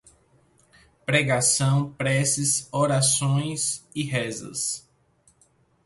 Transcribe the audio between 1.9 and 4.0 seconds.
preces, orações